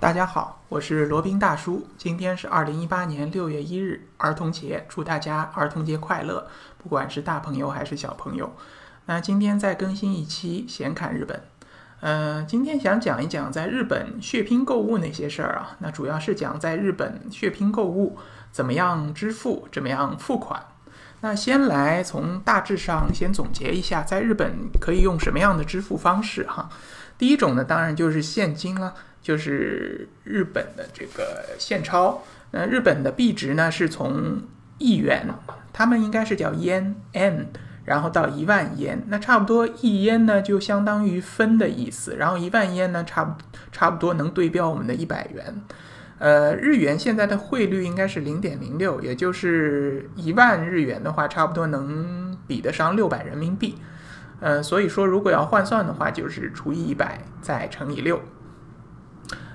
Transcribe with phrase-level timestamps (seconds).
[0.00, 1.86] 大家好，我是罗宾大叔。
[1.98, 6.48] 今天是二零一八年六月一日，儿童节，祝大家儿童节快乐！
[6.78, 8.50] 不管是大朋友还是小朋友。
[9.04, 11.42] 那今天再更新一期闲侃日本。
[12.00, 15.76] 嗯，今天想讲一讲在日本血拼购物那些事儿啊。
[15.80, 18.16] 那主要是讲在日本血拼购物
[18.50, 20.64] 怎么样支付，怎么样付款。
[21.20, 26.70] 那先来从大致上先总结一下，在日本可以用什么样的支付方式哈。
[27.18, 28.94] 第一种呢，当然就是现金了。
[29.22, 32.22] 就是日本的这个现钞，
[32.52, 34.42] 那日本的币值呢是从
[34.78, 35.26] 一元，
[35.72, 37.48] 他们应该是叫 yen n，
[37.84, 45.62] 然后到一万 yen，那差不多一 yen 呢就相当于分的意思，然后一万 yen 呢差不差不多能对标我们的一百元，
[46.18, 53.76] 呃，日元现在的汇率应该是零点零六，也就是一万日元的话，差不多能比得上六百人民币，
[54.40, 58.20] 呃，所以说如果要换算的话，就是除以一百再乘以六。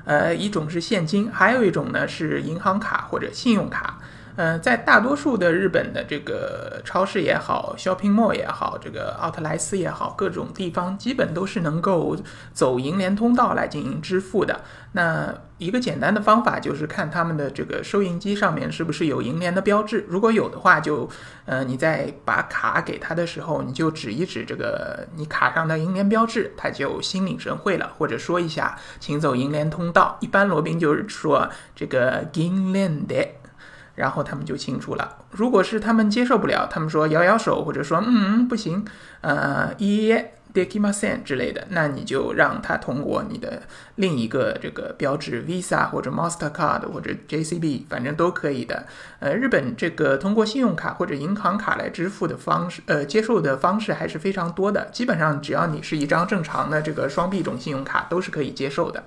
[0.05, 3.97] 呃，一种是现金，还有一种呢是银行卡或者信用卡。
[4.35, 12.17] 呃，在大多数的日本的这个超市也好，shopping mall 也好，这个奥特莱斯也好，各种地方基本都是能够
[12.51, 14.59] 走银联通道来进行支付的。
[14.91, 21.09] 那一个简单的方法就是看他们的这个收银机上面是不是有银联的标志，如果有的话，就
[21.45, 30.17] 呃你在把卡给他的时候，你就指一指这个你卡上的银联标志，他就心领神会了，或者说一下请走银联通道。
[30.19, 33.25] 一般罗宾就是说这个银联的。
[33.95, 35.17] 然后他们就清楚了。
[35.31, 38.85] 如果是他们接受不了，他们说摇摇手，或者说嗯不行，
[39.21, 40.13] 呃一
[40.53, 43.63] dekimasen 之类的，那你就让他通过你的
[43.95, 48.85] 另一个这个标志 Visa 或者 Mastercard 或者 JCB，反正都可以的。
[49.19, 54.87] 呃，日本这个通过信用卡或者银行卡来支付的方式，呃，接受的方式还是非常多的。
[54.93, 59.03] 基本上只要你是一张正常的这个双币种信用卡，都是可以接受的。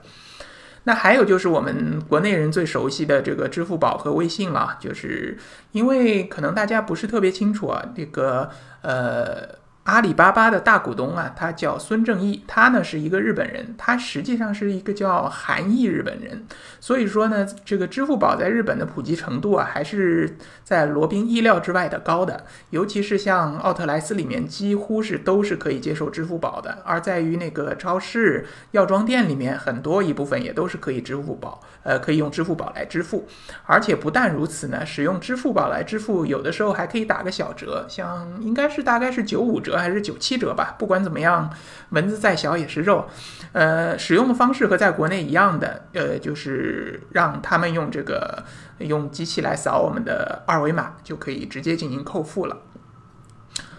[0.88, 5.36] 那还有就是我们国内人最熟悉的这个支付宝和微信了，就是
[5.72, 8.48] 因为可能大家不是特别清楚啊，这个
[8.80, 9.67] 呃。
[9.88, 16.44] 阿里巴巴的大股东啊，他叫孙正义，他呢是一个日本人，他实际上是一个叫韩裔日本人，
[16.78, 33.26] 所以说呢，这个支付宝在日本的普及程度啊，还是在罗宾意料之外的高的，尤其是像奥特莱斯里面，几乎是都是可以接受支付宝的，而在于那个超市、药妆店里面，很多一部分也都是可以支付宝，呃，可以用支付宝来支付，
[33.64, 39.77] 而且不但如此呢，使用支付宝来支付，有的时候还可以打个小折，像应该是大概是九五折。
[39.80, 41.50] 还是九七折吧，不管怎么样，
[41.90, 43.08] 蚊子再小也是肉。
[43.52, 48.44] 呃，使用的方式和在国内一样的，呃，就是让他们用这个
[48.78, 52.56] 用机器来扫我们的二维码，就可以直接进行扣付了。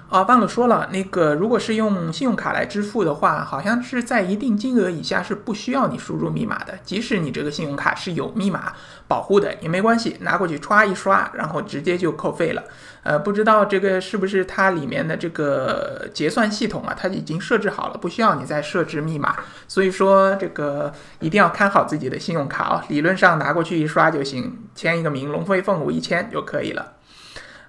[0.09, 8.73] 啊，忘了说了，那个如果是用信用卡来支付的话，好像是在一定金额以下是不需要你输入密码的，即使你这个信用卡是有密码
[9.07, 12.63] 保护的也没关系，拿过去歘一刷，然后直接就扣费了。
[13.03, 19.35] 呃，不知道这个是不是它里面的这个结算系统啊，它已经设置好了，不需要你再设置密码，
[19.67, 26.93] 所以说这个一定要看好自己的信用卡啊，理论上拿过去一刷就行，签一个名，龙飞凤舞一签就可以了。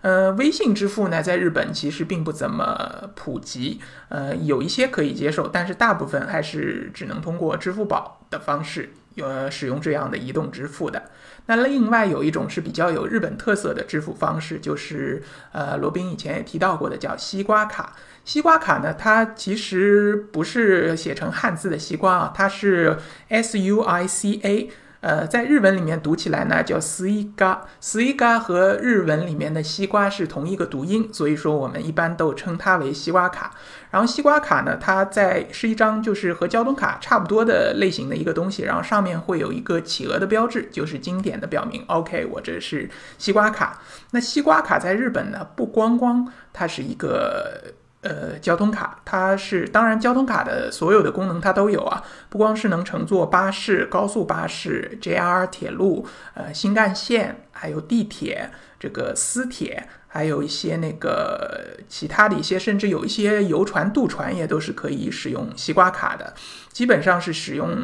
[0.02, 11.02] 呃，微信支付呢，在日本其实并不怎么普及，呃，有一些可以接受，但是大部分还是只能通过支付宝的方式，呃，使用这样的移动支付的。
[11.46, 15.22] 那另外有一种是比较有日本特色的支付方式，就是
[15.52, 17.94] 呃，罗宾以前也提到过的，叫西瓜卡。
[18.24, 22.96] 西瓜卡呢，它其实不是写成汉字的西瓜啊，它是
[23.28, 24.70] S U I C A。
[25.00, 33.54] 呃，在日文里面读起来呢，叫斯伊嘎，斯伊嘎和日文里面的西瓜是同一个读音，所以说我们一般都称它为西瓜卡。
[33.90, 43.80] 然后西瓜卡呢，它在是一张就是和交通卡差不多的类型的一个东西，然后上面会有一个企鹅的标志，就是经典的表明，OK，我这是西瓜卡。
[44.10, 47.72] 那西瓜卡在日本呢，不光光它是一个。
[48.02, 66.32] 呃，交通卡它是当然，交通卡的所有的功能它都有啊，不光是能乘坐巴士、高速巴士、JR 铁路、呃新干线，还有地铁、这个私铁，还有一些那个其他的一些，甚至有一些游船、渡船也都是可以使用西瓜卡的。
[66.72, 67.76] 基本上是使用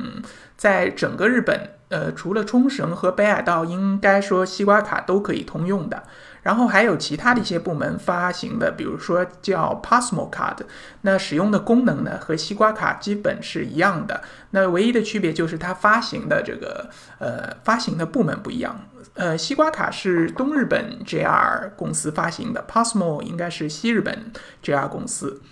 [0.56, 6.04] 在整个日本，呃，除了冲绳和北海道，应该说西瓜卡都可以通用的。
[6.46, 10.58] 然后还有其他的一些部门发行的，比如说叫 Passmo Card，
[11.00, 16.88] 那使用的功能呢和西瓜卡基本是一样的，那唯一的区别就是它发行的这个
[17.19, 18.81] 呃发行的部门不一样，
[19.14, 24.31] 呃西瓜卡是东日本 JR 公司发行的，Passmo 应该是西日本
[24.62, 25.43] JR 公司。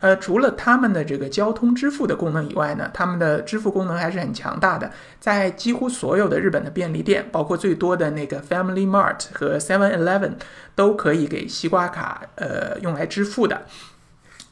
[0.00, 10.32] 呃，除了他们的这个交通支付的功能以外呢，他们的支付功能还是很强大的，在几乎所有的日本的便利店，包括最多的那个 Family Mart 和 Seven Eleven，
[10.74, 13.62] 都可以给西瓜卡呃用来支付的。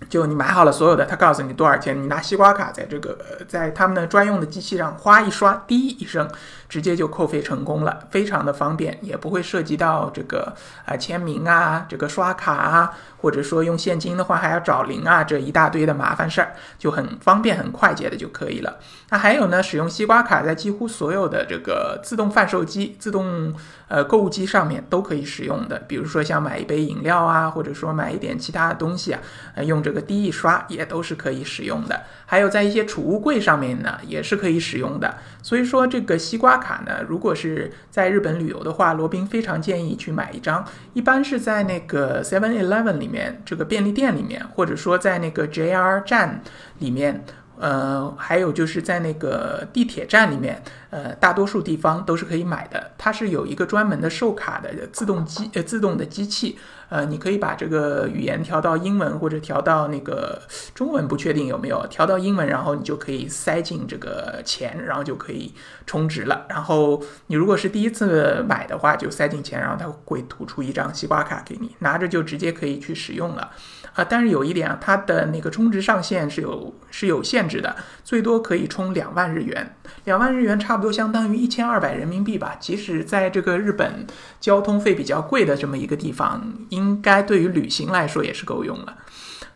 [0.08, 3.16] 就你买好了所有的，他告诉你多少钱，你拿西瓜卡在这个
[3.48, 6.28] 在他们的专用的机器上哗一刷，滴一声，
[6.68, 10.54] 直接就扣费成功了，非常的方便，也不会涉及到这个
[10.84, 18.76] 啊签名啊，这个刷卡啊，或者说用现金的话还要找零啊，这一大堆的麻烦事儿，就很方便很快捷的就可以了。
[19.10, 23.54] 那还有呢，使用西瓜卡在几乎所有的这个自动贩售机、自动
[23.88, 29.20] 呃购物机上面都可以使用的，比如说像买一杯饮料啊，或者说买一点其他的东西啊，
[29.54, 32.02] 呃用这个个低一刷也都是可以使用的。
[32.26, 35.16] 还有在一些储物柜上面呢，也是可以使用的。
[35.42, 40.66] 所以说这个西瓜卡呢，如果是在日本旅游的话，罗宾非常建议去买一张。
[40.92, 46.42] 一般是在那个 Seven Eleven 里面，这个便利店里面，或者说在那个 JR 站
[46.80, 47.24] 里面。
[47.58, 52.92] 呃，还有就是在那个地铁站里面，呃，大多数地方都是可以买的。
[52.98, 56.58] 它是有一个专门的售卡的自动机，呃，自动的机器。
[56.90, 60.40] 呃，你可以把这个语言调到英文或者调到那个
[60.74, 65.52] 中文，不确定有没有调到英文，然后你就可以塞进这个钱，然后就可以
[65.86, 66.44] 充值了。
[66.48, 73.50] 然后你如果是第一次买的话，就塞进钱，然后它会吐出一张西瓜卡给你，拿着就直接可以去使用了。
[73.94, 82.56] 啊，但是有一点啊，它的那个充值上限是有是有限制的，最多可以充两万日元，两万日元差不多相当于一千二百人民币吧。
[82.58, 84.06] 即使在这个日本
[84.40, 88.98] 交通费比较贵的这么一个地方，应该对于旅行来说也是够用了。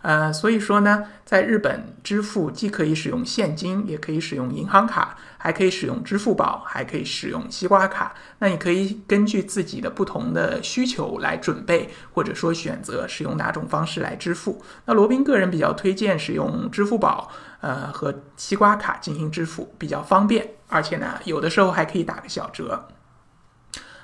[0.00, 8.15] 呃，所以说呢，在日本支付既可以使用现金，也可以使用银行卡，还可以使用支付宝，还可以使用西瓜卡。
[8.39, 14.62] 那你可以根据自己的不同的需求来准备，或者说选择使用哪种方式来支付。
[14.85, 17.31] 那罗宾个人比较推荐使用支付宝，
[17.61, 22.87] 呃和西瓜卡进行支付，比较方便，而且呢，有的时候还可以打个小折。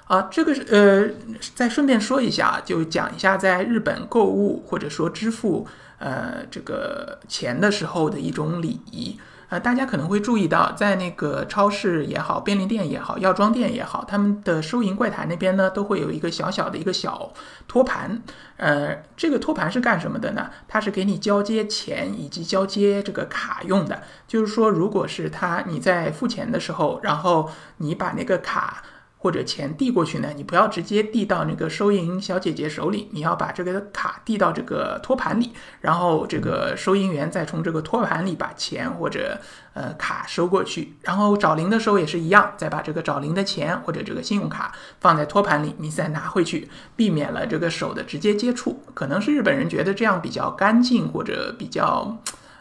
[0.06, 1.08] 啊，这个是呃，
[1.54, 5.66] 再顺便说一下，就讲一下在日本购物或者说支付
[5.98, 9.18] 呃这个钱的时候的一种礼仪。
[9.50, 17.30] 呃，大家可能会注意到，在那个超市也好，便利店也好，药妆店也好，他们的收银柜台那边呢，都会有一个小小的一个小
[17.68, 18.22] 托盘。
[18.56, 20.50] 呃，这个托盘是干什么的呢？
[20.66, 24.02] 它是给你交接钱以及交接这个卡用的。
[24.26, 28.82] 就是说，如果是他你在付钱的时候，然后你把那个卡。
[29.24, 39.40] 或者钱递过去呢，你不要直接递到那个收银小姐姐手里，你要把这个卡递到这个托盘里，然后这个收银员再从这个托盘里把钱或者
[39.72, 48.82] 呃卡收过去，然后找零的时候也是一样，再把这个找零的钱或者这个信用卡放在托盘里，你再拿回去，避免了这个手的直接接触。
[48.92, 52.18] 可能是日本人觉得这样比较干净或者比较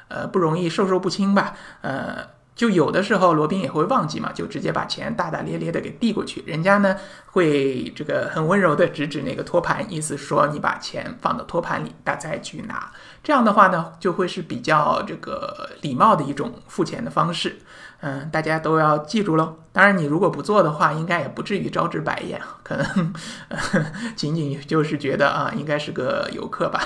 [0.07, 2.31] 呃不容易授受不亲吧，呃。
[2.55, 6.95] 就有的时候罗宾也会忘记嘛，就直接把钱大大咧咧的给递过去，人家呢
[7.31, 12.91] 会这个很温柔的指指那个托盘，意思说你把钱放到托盘里，大家再去拿。
[13.23, 17.57] 这样的话呢，就会是比较这个礼貌的一种付钱的方式。
[18.01, 19.57] 嗯，大家都要记住喽。
[19.71, 23.13] 当然，你如果不做的话，应该也不至于招致白眼，可能
[24.15, 26.85] 仅仅就是觉得啊，应该是个游客吧。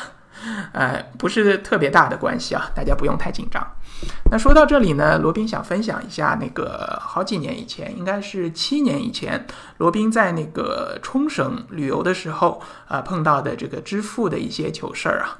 [0.72, 3.66] 呃，不是特别大的关系啊，大家不用太紧张。
[4.30, 9.48] 那说到这里呢，罗宾想分享一下那个好几年以前，应该是七年以前，
[9.78, 15.39] 罗宾在那个冲绳旅游的时候啊碰到的这个支付的一些糗事儿啊。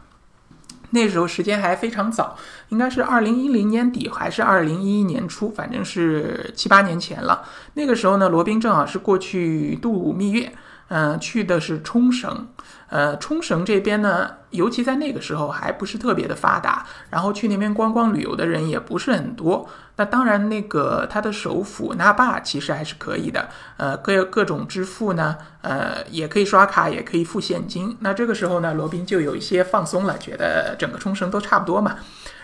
[0.92, 2.38] 那时候时间还非常早，
[2.70, 7.44] 应该是二零一零年底还是二零一一年初，反正是七八年前了。
[7.74, 10.54] 那个时候呢，罗宾正好是过去度蜜月。
[10.90, 12.48] 嗯，去的是冲绳，
[12.90, 19.68] 呃，冲绳这边呢，尤其在那个时候还不是特别的发达，然后去那边观光旅游的人也不是很多。
[19.98, 27.98] 那当然，那个它的首府那霸其实还是可以的，呃，各各种支付呢，呃，也可以刷卡，也可以付现金。
[28.02, 31.96] 那这个时候呢，罗宾就有一些放松了，觉得整个冲绳都差不多嘛。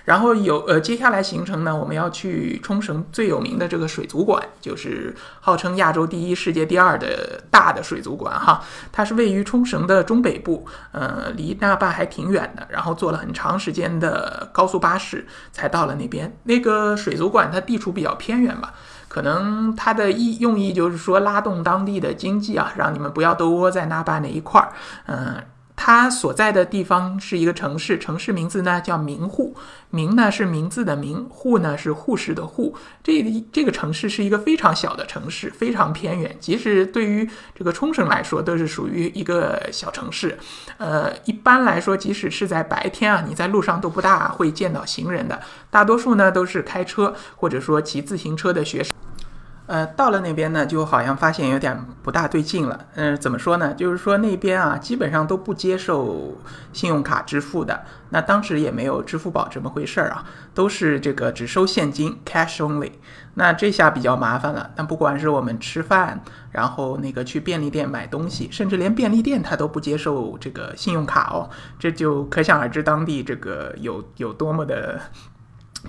[0.06, 8.62] 然后有呃，接下来行程呢，我们要去冲绳最有名的这个水族馆，就是号称亚洲第一、世界第二的大的水族馆哈。
[8.92, 12.68] 它是位于冲绳的中北部，呃，离那霸还挺远的。
[12.70, 16.36] 然后坐了很长时间的高速巴士才到了那边。
[16.44, 18.74] 那个水族馆它地处比较偏远吧，
[19.08, 24.74] 可能它的意用意就是说拉动当地的经济啊，让你们不要都窝在那霸那一块儿，
[25.06, 25.42] 嗯。
[25.76, 29.56] 它所在的地方是一个城市，城市名字呢叫名户，
[29.90, 32.76] 名呢是名字的名，户呢是护士的护。
[33.04, 40.38] 这这个城市是一个非常小的城市，非常偏远，即使对于这个冲绳来说，都是属于一个小城市。
[40.78, 48.94] 呃，一般来说，即使是在白天啊，你在路上都不大会见到行人的，大多数呢都是开车或者说骑自行车的学生。
[49.66, 52.88] 呃，到了那边呢，就好像发现有点不大对劲了。
[52.96, 53.74] 嗯，怎么说呢？
[53.74, 56.38] 就是说那边啊，基本上都不接受
[56.74, 57.84] 信用卡支付的。
[58.10, 62.92] 那当时也没有支付宝这么回事儿啊，都是这个只收现金，cash only。
[63.36, 64.70] 那这下比较麻烦了。
[64.76, 75.00] 但不管是我们吃饭，然后那个去便利店买东西，甚至连便利店它都不接受这个信用卡哦，这就可想而知当地这个有有多么的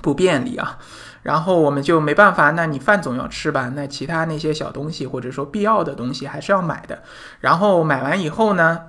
[0.02, 0.78] 不便利啊。
[1.22, 3.72] 然后我们就没办法，那你饭总要吃吧？
[3.74, 7.02] 那其他那些小东西或者说必要的东西还是要买的。
[7.40, 8.80] 然后买完以后呢？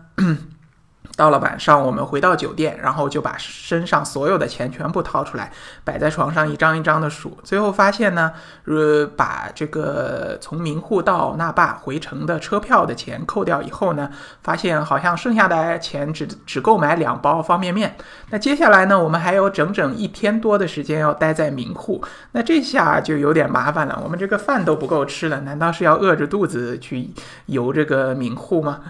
[1.16, 5.52] 到了晚上，我们回到酒店，然后就把身上所有的钱全部掏出来，
[5.84, 7.38] 摆在床上一张一张的数。
[7.44, 8.32] 最后发现呢，
[8.66, 14.10] 呃，把这个从名户到那霸回程的车票的钱扣掉以后呢，
[14.44, 17.96] 发现好像剩下的钱只只够买两包方便面。
[18.30, 24.02] 那接下来呢，我们还有整整一天多的时间要待在名户，那这下就有点麻烦了。
[24.04, 27.10] 我们这个饭都不够吃了，难道是要饿着肚子去
[27.46, 28.82] 游这个名户吗？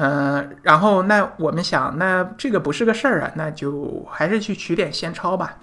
[0.00, 5.56] 嗯，然后那我们想，那这个不是个事儿啊，那就还是去取点现钞吧。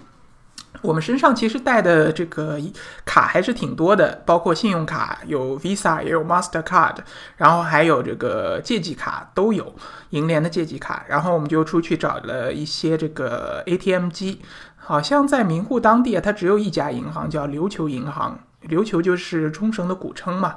[0.82, 2.60] 我们身上其实带的这个
[3.06, 6.96] 卡还是挺多的，包括信用卡，有 Visa 也有 Mastercard，
[7.38, 9.74] 然后还有这个借记卡都有，
[10.10, 11.06] 银联的借记卡。
[11.08, 14.42] 然后我们就出去找了一些这个 ATM 机，
[14.76, 18.38] 好像在名护当地啊，它只有一家银行叫琉球银行，
[18.68, 20.56] 琉球就是冲绳的古称嘛。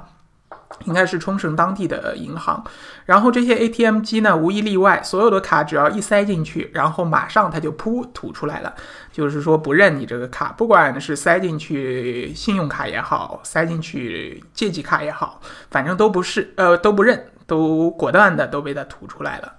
[0.84, 2.64] 应该是冲绳当地的银行，
[3.06, 8.74] 然后这些 ATM 机呢，无一例外，所有的卡只要一塞进去，然后马上它就噗吐出来了，
[9.12, 19.54] 就是说不认你这个卡，不管是塞进去信用卡也好，塞进去借记卡也好，反正都不是，呃，都不认，都果断的都被它吐出来了。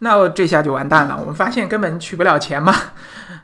[0.00, 2.74] 那这下就完蛋了，我们发现根本取不了钱嘛。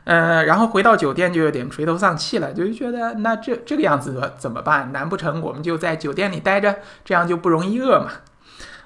[0.03, 4.91] 呃，然后回到酒店就有点垂头丧气了，就觉得那这这个样子怎么办？
[4.91, 8.11] 难不成我们就在酒店里待着，这样就不容易饿嘛？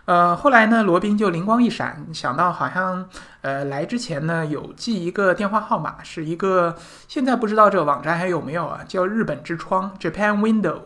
[0.06, 3.10] 呃，后来呢，罗宾就灵光一闪，想到好像
[3.42, 6.76] 呃来之前呢有记一个电话号码，是一个
[7.08, 10.82] 现在不知道这个网站还有没有啊，叫日本之窗 （Japan Window），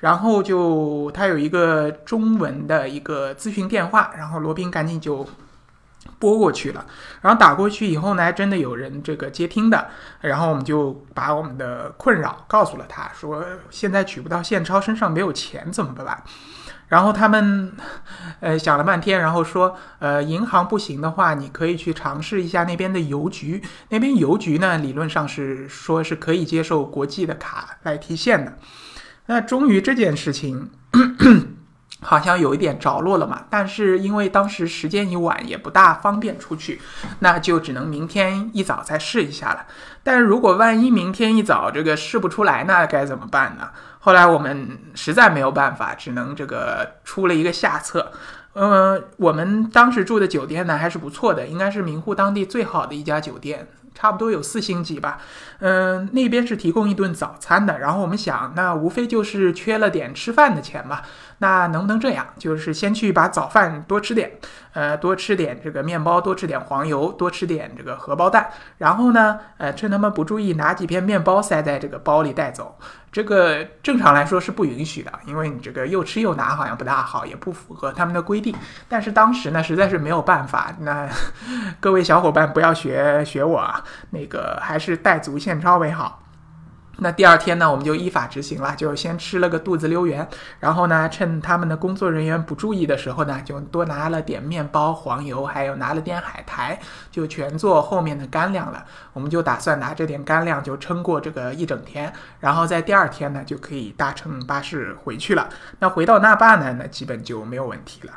[0.00, 5.26] 然后就它有一个中文的一个咨询电话，然后罗宾赶紧就。
[6.18, 6.84] 拨过去了，
[7.20, 9.88] 然后打过去以后呢，还真的有人这个接听的，
[10.20, 16.22] 然后我们就把我们的困扰告诉了他，说现在取不到现钞，身上没有钱怎么办？
[16.88, 17.72] 然后他们
[18.38, 28.56] 呃想了半天，然后说，呃，银行不行的话，你可以去尝试一下那边的邮局，那边邮局呢理论上是说是可以接受国际的卡来提现的。
[29.26, 30.70] 那终于这件事情。
[32.06, 36.80] 好像有一点着落了嘛，但是因为当时时间已晚，也不大方便出去，
[37.18, 39.66] 那就只能明天一早再试一下了。
[40.04, 43.70] 但如果万一明天一早这个试不出来，那该怎么办呢？
[43.98, 48.12] 后来我们实在没有办法，只能这个出了一个下策。
[48.54, 53.66] 嗯，我们当时住的酒店呢还是不错的，应该是名护当地最好的一家酒店。
[53.96, 55.18] 差不多有四星级吧，
[55.60, 57.78] 嗯，那边是提供一顿早餐的。
[57.78, 61.00] 然后我们想，那无非就是缺了点吃饭的钱嘛。
[61.38, 62.26] 那能不能这样？
[62.38, 64.32] 就是先去把早饭多吃点，
[64.74, 68.50] 呃，多吃点这个面包，多吃点黄油，多吃点这个荷包蛋。
[68.78, 72.78] 然后呢，呃，趁他们不注意，拿几片面包塞在这个包里带走。
[73.16, 78.54] 这个正常来说是不允许的，因为你这个又吃又拿好像不大好，也不符合他们的规定。
[78.90, 80.70] 但是当时呢，实在是没有办法。
[80.80, 81.08] 那
[81.80, 86.24] 各位小伙伴不要学学我啊，那个还是带足现钞为好。
[86.98, 90.26] 那第二天呢，我们就依法执行了，就先吃了个肚子溜圆，
[90.60, 96.78] 然后呢，趁他们的工作人员不注意的时候呢，就多拿了点面包、黄油，还有拿了点海苔，
[97.10, 98.84] 就全做后面的干粮了。
[99.12, 105.48] 我们就打算拿这点干粮就撑过这个一整天，然后在第二天呢，就可以搭乘巴士回去了。
[105.80, 108.12] 那回到那霸呢，那基本就没有问题了。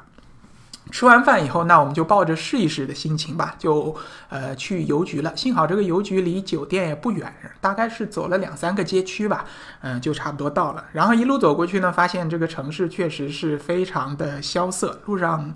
[0.91, 3.95] 吃完饭以后，那我们就抱着试一试的心情吧，就
[4.29, 5.35] 呃去邮局了。
[5.35, 9.45] 幸好这个邮局离酒店也不远，大概是走了两三个街区吧，
[9.81, 10.85] 嗯，就差不多到了。
[10.93, 15.53] 然后一路走过去呢，发现这个城市确实是非常的萧瑟，路上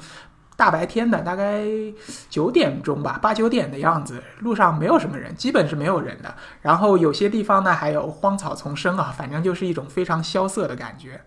[0.56, 1.66] 大白天的，大概
[2.30, 6.36] 九点钟吧，八九点的样子，路上没有什么人，基本是没有人的。
[6.62, 11.22] 然后有些地方呢还有荒草丛生啊，反正就是一种非常萧瑟的感觉。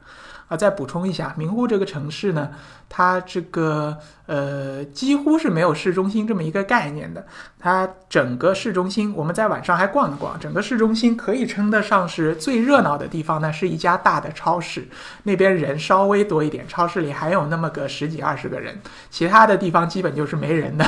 [0.49, 2.51] 啊，再补充一下，名护这个城市呢，
[2.89, 7.27] 它这个呃几乎是没有市中心这么一个概念的。
[7.59, 14.87] 它整个市中心，我们在晚上还逛了逛，整个市中心可以称得上是最热闹的地方呢，是一家大的超市，
[15.25, 20.87] 那边人稍微多一点，超市里还有那么个十几二十个人，其他的地方基本就是没人的。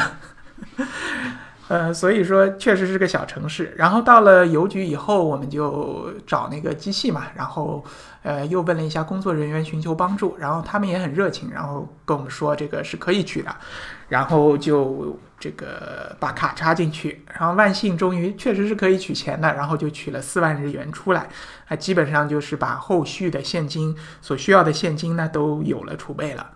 [1.69, 3.75] 呃，所以说确实是个小城市。
[3.77, 7.85] 然后到了邮局以后，我们就找那个机器嘛，然后
[8.23, 13.55] 呃又问了一下工作人员寻求帮助，然后他们也很热情，然后跟我们说这个是可以取的，
[14.09, 21.29] 然后就这个把卡插进去，然后万幸终于确实是可以取钱的，然后就取了四万日元出来，
[21.69, 26.51] 啊，基本上就是把后续的现金所需要的现金呢都有了储备了。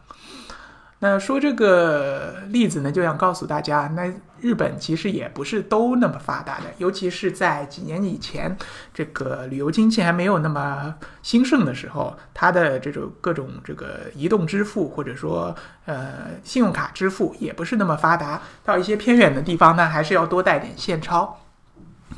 [1.05, 4.09] 那说这个例子呢，就想告诉大家，那
[4.41, 8.57] 日本其实也不是都那么发达的，尤其是在几年以前，
[8.95, 15.53] 这个旅游经济还没有那么兴盛的时候，它的这种各种这个移动支付或者说
[15.87, 21.41] 呃信用卡支付也不是那么发达，到一些偏远的地方呢，还是要多带点现钞。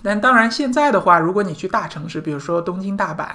[0.02, 3.26] 但当然，现在的话，如果你去大城市，比如说东京、大阪，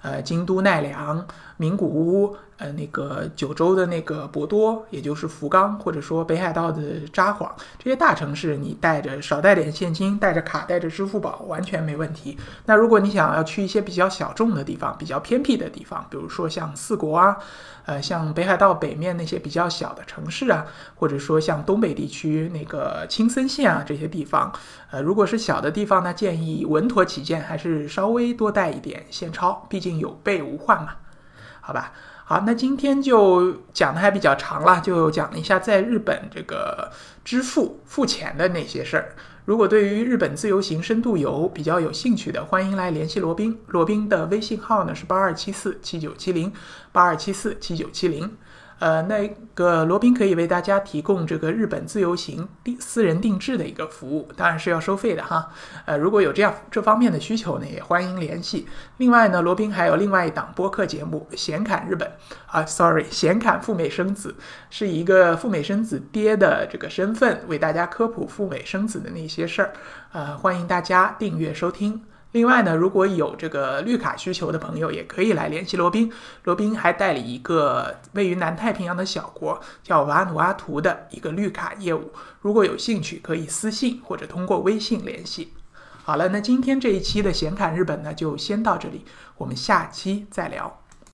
[0.00, 1.26] 呃，京都、奈良、
[1.58, 12.38] 名古屋，呃，那个九州的那个博多，也就是福冈，或者说北海道的札幌，这些大城市，你带着少带点现金，带着卡，带着支付宝，完全没问题。
[12.64, 17.36] 那如果你想要去一些比较小众的地方，比较偏僻的地方，比如说像四国啊。
[17.86, 24.52] 呃，像北海道北面那些比较小的城市啊，或者说像东北地区那个青森县啊这些地方，
[24.90, 30.94] 呃，如果是小的地方呢，建议稳妥起见，还是稍微多带一点现钞，毕竟有备无患嘛。
[31.60, 31.92] 好吧，
[32.28, 36.90] 好，那今天就讲的还比较长了，就讲了一下在日本这个
[37.24, 39.14] 支付付钱的那些事儿。
[39.44, 43.56] 如果对于日本自由行深度游比较有兴趣的，欢迎来联系罗宾。
[43.68, 46.52] 罗宾的微信号呢是八二七四七九七零
[46.90, 48.36] 八二七四七九七零。
[48.78, 55.50] 呃，那个罗宾可以为大家提供这个日本自由行定私人定制的一个服务，当然是要收费的哈。
[55.86, 58.66] 呃，如果有这样这方面的需求呢，也欢迎联系。
[58.98, 62.06] 另外呢，罗宾还有另外一档播客节目《闲侃日本》
[62.46, 64.34] 啊，sorry，闲侃赴美生子，
[64.68, 69.72] 是一个赴美生子爹的这个身份为大家科普赴美生子的那些事儿。
[70.12, 72.02] 呃，欢迎大家订阅收听。
[72.32, 76.12] 另外呢，如果有这个绿卡需求的朋友，也可以来联系罗宾。
[76.44, 82.12] 罗宾还代理一个位于南太平洋的小国叫瓦努阿图的一个绿卡业务。
[82.40, 85.54] 如果有兴趣，可以私信或者通过微信联系。
[86.04, 89.04] 好了，那今天这一期的闲侃日本呢，就先到这里，
[89.38, 90.85] 我们下期再聊。